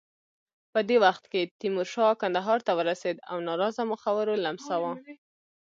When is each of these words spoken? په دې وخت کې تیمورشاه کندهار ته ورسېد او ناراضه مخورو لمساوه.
په 0.73 0.79
دې 0.89 0.97
وخت 1.05 1.23
کې 1.31 1.51
تیمورشاه 1.61 2.19
کندهار 2.21 2.59
ته 2.67 2.71
ورسېد 2.77 3.17
او 3.29 3.37
ناراضه 3.47 3.83
مخورو 3.91 4.33
لمساوه. 4.45 4.93